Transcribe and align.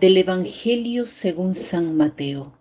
Del 0.00 0.16
Evangelio 0.16 1.04
según 1.04 1.54
San 1.54 1.94
Mateo. 1.94 2.54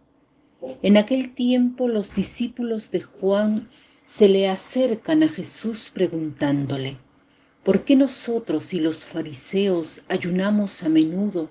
En 0.81 0.97
aquel 0.97 1.33
tiempo 1.33 1.87
los 1.87 2.13
discípulos 2.13 2.91
de 2.91 2.99
Juan 2.99 3.69
se 4.01 4.27
le 4.27 4.49
acercan 4.49 5.23
a 5.23 5.29
Jesús 5.29 5.89
preguntándole, 5.89 6.97
¿por 7.63 7.86
qué 7.86 7.95
nosotros 7.95 8.73
y 8.73 8.81
los 8.81 9.05
fariseos 9.05 10.04
ayunamos 10.09 10.83
a 10.83 10.89
menudo 10.89 11.49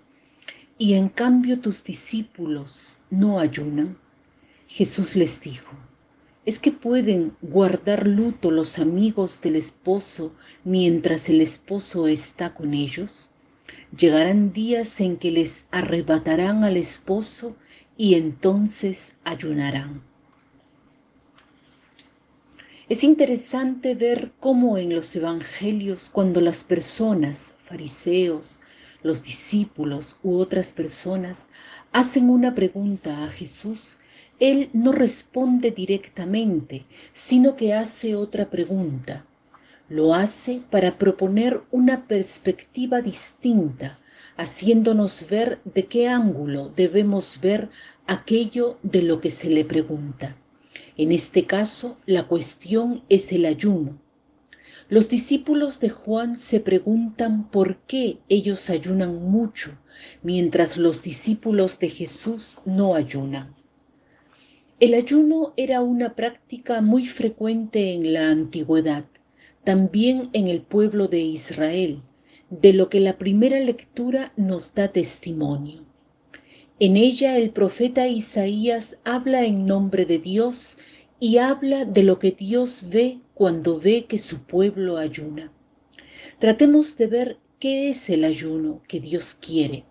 y 0.76 0.92
en 0.92 1.08
cambio 1.08 1.58
tus 1.58 1.82
discípulos 1.82 2.98
no 3.08 3.40
ayunan? 3.40 3.96
Jesús 4.66 5.16
les 5.16 5.40
dijo, 5.40 5.74
¿es 6.44 6.58
que 6.58 6.70
pueden 6.70 7.34
guardar 7.40 8.06
luto 8.06 8.50
los 8.50 8.78
amigos 8.78 9.40
del 9.40 9.56
esposo 9.56 10.34
mientras 10.64 11.30
el 11.30 11.40
esposo 11.40 12.08
está 12.08 12.52
con 12.52 12.74
ellos? 12.74 13.30
Llegarán 13.96 14.52
días 14.52 15.00
en 15.00 15.16
que 15.16 15.30
les 15.30 15.64
arrebatarán 15.70 16.62
al 16.62 16.76
esposo 16.76 17.56
y 17.96 18.14
entonces 18.14 19.16
ayunarán. 19.24 20.02
Es 22.88 23.04
interesante 23.04 23.94
ver 23.94 24.32
cómo 24.40 24.78
en 24.78 24.94
los 24.94 25.14
evangelios, 25.14 26.08
cuando 26.08 26.40
las 26.40 26.64
personas, 26.64 27.54
fariseos, 27.58 28.62
los 29.02 29.24
discípulos 29.24 30.16
u 30.22 30.38
otras 30.38 30.72
personas, 30.72 31.48
hacen 31.92 32.30
una 32.30 32.54
pregunta 32.54 33.24
a 33.24 33.28
Jesús, 33.28 33.98
Él 34.40 34.70
no 34.72 34.92
responde 34.92 35.70
directamente, 35.70 36.84
sino 37.12 37.56
que 37.56 37.74
hace 37.74 38.16
otra 38.16 38.48
pregunta. 38.48 39.27
Lo 39.90 40.12
hace 40.12 40.60
para 40.70 40.98
proponer 40.98 41.62
una 41.70 42.06
perspectiva 42.06 43.00
distinta, 43.00 43.96
haciéndonos 44.36 45.30
ver 45.30 45.60
de 45.64 45.86
qué 45.86 46.08
ángulo 46.08 46.68
debemos 46.68 47.40
ver 47.40 47.70
aquello 48.06 48.78
de 48.82 49.00
lo 49.00 49.22
que 49.22 49.30
se 49.30 49.48
le 49.48 49.64
pregunta. 49.64 50.36
En 50.98 51.10
este 51.10 51.46
caso, 51.46 51.96
la 52.04 52.24
cuestión 52.24 53.02
es 53.08 53.32
el 53.32 53.46
ayuno. 53.46 53.98
Los 54.90 55.08
discípulos 55.08 55.80
de 55.80 55.88
Juan 55.88 56.36
se 56.36 56.60
preguntan 56.60 57.48
por 57.48 57.78
qué 57.78 58.18
ellos 58.28 58.68
ayunan 58.68 59.30
mucho, 59.30 59.70
mientras 60.22 60.76
los 60.76 61.02
discípulos 61.02 61.78
de 61.78 61.88
Jesús 61.88 62.58
no 62.66 62.94
ayunan. 62.94 63.54
El 64.80 64.92
ayuno 64.92 65.54
era 65.56 65.80
una 65.80 66.14
práctica 66.14 66.82
muy 66.82 67.06
frecuente 67.06 67.94
en 67.94 68.12
la 68.12 68.30
antigüedad 68.30 69.06
también 69.68 70.30
en 70.32 70.48
el 70.48 70.62
pueblo 70.62 71.08
de 71.08 71.20
Israel, 71.20 72.00
de 72.48 72.72
lo 72.72 72.88
que 72.88 73.00
la 73.00 73.18
primera 73.18 73.60
lectura 73.60 74.32
nos 74.34 74.74
da 74.74 74.88
testimonio. 74.88 75.84
En 76.80 76.96
ella 76.96 77.36
el 77.36 77.50
profeta 77.50 78.08
Isaías 78.08 78.96
habla 79.04 79.44
en 79.44 79.66
nombre 79.66 80.06
de 80.06 80.20
Dios 80.20 80.78
y 81.20 81.36
habla 81.36 81.84
de 81.84 82.02
lo 82.02 82.18
que 82.18 82.30
Dios 82.30 82.86
ve 82.88 83.20
cuando 83.34 83.78
ve 83.78 84.06
que 84.06 84.18
su 84.18 84.44
pueblo 84.44 84.96
ayuna. 84.96 85.52
Tratemos 86.38 86.96
de 86.96 87.06
ver 87.06 87.38
qué 87.58 87.90
es 87.90 88.08
el 88.08 88.24
ayuno 88.24 88.80
que 88.88 89.00
Dios 89.00 89.34
quiere. 89.34 89.84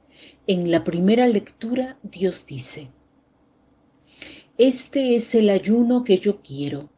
En 0.48 0.72
la 0.72 0.83
primera 0.83 1.28
lectura 1.28 2.00
Dios 2.02 2.48
dice, 2.48 2.89
Este 4.58 5.16
es 5.16 5.36
el 5.36 5.52
ayuno 5.52 6.03
que 6.03 6.17
yo 6.17 6.42
quiero 6.42 6.89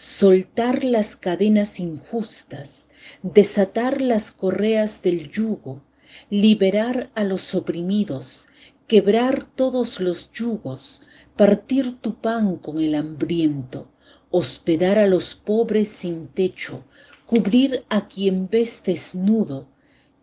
soltar 0.00 0.84
las 0.84 1.16
cadenas 1.16 1.80
injustas, 1.80 2.90
desatar 3.24 4.00
las 4.00 4.30
correas 4.30 5.02
del 5.02 5.28
yugo, 5.28 5.82
liberar 6.30 7.10
a 7.16 7.24
los 7.24 7.52
oprimidos, 7.56 8.46
quebrar 8.86 9.42
todos 9.42 9.98
los 9.98 10.30
yugos, 10.30 11.02
partir 11.34 11.98
tu 11.98 12.14
pan 12.14 12.58
con 12.58 12.78
el 12.78 12.94
hambriento, 12.94 13.88
hospedar 14.30 14.98
a 15.00 15.08
los 15.08 15.34
pobres 15.34 15.88
sin 15.88 16.28
techo, 16.28 16.84
cubrir 17.26 17.84
a 17.88 18.06
quien 18.06 18.48
ves 18.48 18.84
desnudo 18.84 19.66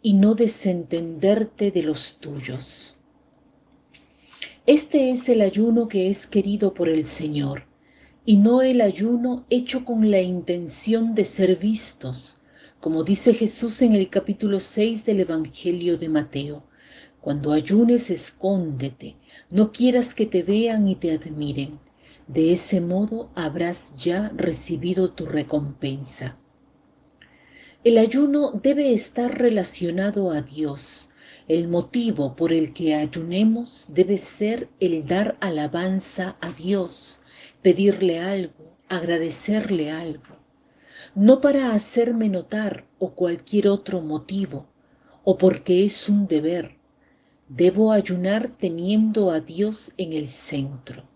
y 0.02 0.14
no 0.14 0.36
desentenderte 0.36 1.72
de 1.72 1.84
los 1.84 2.20
tuyos. 2.20 2.96
Este 4.66 5.12
es 5.12 5.28
el 5.28 5.42
ayuno 5.42 5.90
que 5.90 6.10
es 6.10 6.28
querido 6.28 6.74
por 6.74 6.88
el 6.88 7.04
Señor 7.04 7.75
y 8.28 8.38
no 8.38 8.64
el 8.64 8.82
ayuno 8.82 9.46
hecho 9.52 9.86
con 9.86 10.10
la 10.10 10.20
intención 10.20 11.14
de 11.14 11.26
ser 11.26 11.56
vistos, 11.58 12.40
como 12.80 13.04
dice 13.04 13.36
Jesús 13.36 13.84
en 13.84 13.94
el 13.94 14.10
capítulo 14.10 14.60
6 14.60 15.06
del 15.06 15.20
Evangelio 15.20 15.98
de 16.00 16.10
Mateo. 16.10 16.64
Cuando 17.22 17.52
ayunes, 17.52 18.10
escóndete, 18.10 19.16
no 19.52 19.72
quieras 19.72 20.16
que 20.16 20.26
te 20.26 20.42
vean 20.42 20.88
y 20.88 20.96
te 20.96 21.12
admiren. 21.12 21.80
De 22.28 22.52
ese 22.52 22.82
modo 22.82 23.30
habrás 23.36 23.96
ya 24.04 24.32
recibido 24.36 25.12
tu 25.12 25.28
recompensa. 25.28 26.38
El 27.84 28.00
ayuno 28.00 28.52
debe 28.52 28.94
estar 28.94 29.38
relacionado 29.38 30.32
a 30.32 30.42
Dios. 30.42 31.12
El 31.48 31.68
motivo 31.68 32.36
por 32.36 32.52
el 32.52 32.74
que 32.74 32.96
ayunemos 32.96 33.90
debe 33.94 34.18
ser 34.18 34.68
el 34.80 35.06
dar 35.06 35.38
alabanza 35.42 36.38
a 36.42 36.52
Dios, 36.52 37.22
pedirle 37.66 38.20
algo, 38.20 38.78
agradecerle 38.90 39.90
algo, 39.90 40.38
no 41.16 41.42
para 41.42 41.74
hacerme 41.74 42.30
notar 42.30 42.86
o 43.00 43.16
cualquier 43.16 43.70
otro 43.70 44.02
motivo, 44.02 44.68
o 45.24 45.40
porque 45.40 45.84
es 45.84 46.08
un 46.08 46.28
deber. 46.28 46.78
Debo 47.50 47.92
ayunar 47.92 48.50
teniendo 48.50 49.32
a 49.32 49.40
Dios 49.40 49.94
en 49.98 50.14
el 50.14 50.28
centro. 50.28 51.10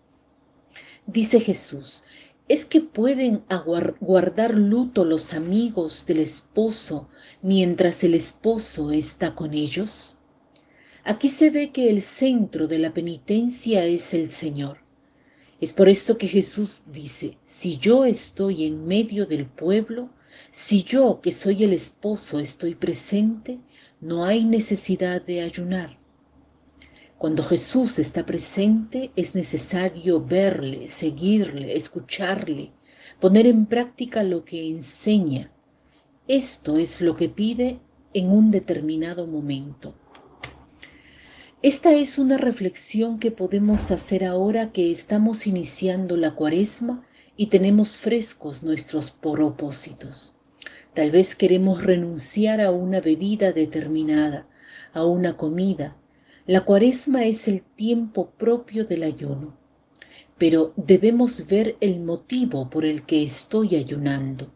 Dice 1.06 1.38
Jesús, 1.38 2.02
¿es 2.48 2.64
que 2.64 2.80
pueden 2.80 3.44
guardar 4.00 4.56
luto 4.56 5.04
los 5.04 5.32
amigos 5.34 6.04
del 6.04 6.18
esposo 6.18 7.08
mientras 7.42 8.02
el 8.02 8.14
esposo 8.14 8.90
está 8.90 9.36
con 9.36 9.54
ellos? 9.54 10.16
Aquí 11.04 11.28
se 11.28 11.50
ve 11.50 11.70
que 11.70 11.90
el 11.90 12.02
centro 12.02 12.66
de 12.66 12.80
la 12.80 12.92
penitencia 12.92 13.84
es 13.84 14.14
el 14.14 14.28
Señor. 14.28 14.89
Es 15.60 15.74
por 15.74 15.90
esto 15.90 16.16
que 16.16 16.26
Jesús 16.26 16.84
dice, 16.90 17.36
si 17.44 17.76
yo 17.76 18.06
estoy 18.06 18.64
en 18.64 18.86
medio 18.86 19.26
del 19.26 19.44
pueblo, 19.44 20.08
si 20.50 20.82
yo 20.84 21.20
que 21.20 21.32
soy 21.32 21.64
el 21.64 21.74
esposo 21.74 22.40
estoy 22.40 22.74
presente, 22.74 23.60
no 24.00 24.24
hay 24.24 24.44
necesidad 24.44 25.20
de 25.22 25.42
ayunar. 25.42 25.98
Cuando 27.18 27.42
Jesús 27.42 27.98
está 27.98 28.24
presente 28.24 29.10
es 29.16 29.34
necesario 29.34 30.24
verle, 30.24 30.88
seguirle, 30.88 31.76
escucharle, 31.76 32.72
poner 33.20 33.46
en 33.46 33.66
práctica 33.66 34.22
lo 34.22 34.42
que 34.46 34.66
enseña. 34.66 35.52
Esto 36.26 36.78
es 36.78 37.02
lo 37.02 37.16
que 37.16 37.28
pide 37.28 37.78
en 38.14 38.30
un 38.30 38.50
determinado 38.50 39.26
momento. 39.26 39.94
Esta 41.62 41.92
es 41.92 42.18
una 42.18 42.38
reflexión 42.38 43.18
que 43.18 43.30
podemos 43.30 43.90
hacer 43.90 44.24
ahora 44.24 44.72
que 44.72 44.90
estamos 44.90 45.46
iniciando 45.46 46.16
la 46.16 46.34
cuaresma 46.34 47.06
y 47.36 47.48
tenemos 47.48 47.98
frescos 47.98 48.62
nuestros 48.62 49.10
propósitos. 49.10 50.38
Tal 50.94 51.10
vez 51.10 51.34
queremos 51.34 51.84
renunciar 51.84 52.62
a 52.62 52.70
una 52.70 53.02
bebida 53.02 53.52
determinada, 53.52 54.48
a 54.94 55.04
una 55.04 55.36
comida. 55.36 55.98
La 56.46 56.64
cuaresma 56.64 57.26
es 57.26 57.46
el 57.46 57.60
tiempo 57.60 58.30
propio 58.38 58.86
del 58.86 59.02
ayuno, 59.02 59.54
pero 60.38 60.72
debemos 60.76 61.46
ver 61.46 61.76
el 61.82 62.00
motivo 62.00 62.70
por 62.70 62.86
el 62.86 63.02
que 63.04 63.22
estoy 63.22 63.76
ayunando, 63.76 64.50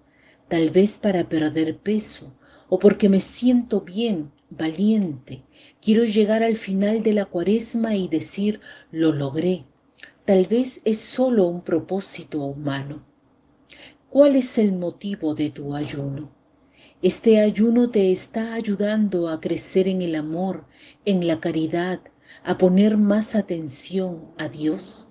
tal 0.49 0.71
vez 0.71 0.97
para 0.97 1.29
perder 1.29 1.77
peso 1.77 2.35
o 2.71 2.79
porque 2.79 3.11
me 3.11 3.21
siento 3.21 3.83
bien, 3.83 4.33
valiente, 4.57 5.45
Quiero 5.85 6.07
llegar 6.07 6.43
al 6.43 6.57
final 6.57 7.03
de 7.03 7.13
la 7.13 7.27
cuaresma 7.27 7.95
y 7.95 8.09
decir, 8.09 8.61
lo 8.91 9.13
logré. 9.13 9.67
Tal 10.25 10.47
vez 10.47 10.81
es 10.87 10.99
solo 10.99 11.47
un 11.47 11.61
propósito 11.61 12.41
humano. 12.41 13.05
¿Cuál 14.09 14.37
es 14.37 14.57
el 14.57 14.73
motivo 14.73 15.35
de 15.35 15.51
tu 15.51 15.75
ayuno? 15.75 16.33
Este 17.03 17.39
ayuno 17.39 17.91
te 17.91 18.13
está 18.13 18.55
ayudando 18.55 19.29
a 19.29 19.43
crecer 19.43 19.87
en 19.87 20.01
el 20.01 20.15
amor, 20.15 20.65
en 21.05 21.27
la 21.27 21.39
caridad, 21.39 22.01
a 22.45 22.57
poner 22.57 22.97
más 22.97 23.35
atención 23.35 24.33
a 24.39 24.49
Dios. 24.49 25.11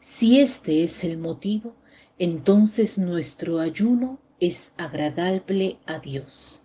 Si 0.00 0.40
este 0.40 0.82
es 0.82 1.04
el 1.04 1.18
motivo, 1.18 1.76
entonces 2.18 2.98
nuestro 2.98 3.60
ayuno 3.60 4.18
es 4.40 4.72
agradable 4.78 5.78
a 5.86 6.00
Dios. 6.00 6.64